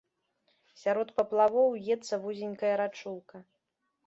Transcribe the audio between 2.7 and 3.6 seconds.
рачулка.